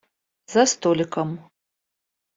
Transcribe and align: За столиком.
За 0.53 0.63
столиком. 0.65 1.29